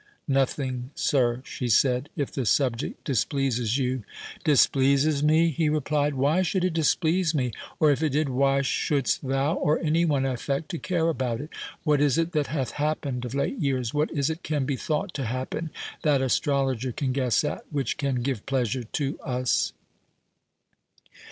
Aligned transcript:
"Nothing, 0.27 0.89
sir," 0.95 1.43
she 1.45 1.67
said, 1.67 2.09
"if 2.15 2.31
the 2.31 2.43
subject 2.47 3.03
displeases 3.03 3.77
you." 3.77 4.03
"Displeases 4.43 5.21
me?" 5.21 5.49
he 5.49 5.69
replied, 5.69 6.15
"why 6.15 6.41
should 6.41 6.65
it 6.65 6.73
displease 6.73 7.35
me? 7.35 7.51
or 7.79 7.91
if 7.91 8.01
it 8.01 8.09
did, 8.13 8.27
why 8.27 8.63
shouldst 8.63 9.21
thou, 9.21 9.53
or 9.53 9.77
any 9.77 10.03
one, 10.03 10.25
affect 10.25 10.69
to 10.69 10.79
care 10.79 11.07
about 11.07 11.39
it? 11.39 11.51
What 11.83 12.01
is 12.01 12.17
it 12.17 12.31
that 12.31 12.47
hath 12.47 12.71
happened 12.71 13.25
of 13.25 13.35
late 13.35 13.59
years—what 13.59 14.09
is 14.09 14.31
it 14.31 14.41
can 14.41 14.65
be 14.65 14.75
thought 14.75 15.13
to 15.13 15.25
happen 15.25 15.69
that 16.01 16.19
astrologer 16.19 16.91
can 16.91 17.11
guess 17.11 17.43
at, 17.43 17.63
which 17.69 17.97
can 17.97 18.23
give 18.23 18.47
pleasure 18.47 18.85
to 18.93 19.19
us?" 19.19 19.71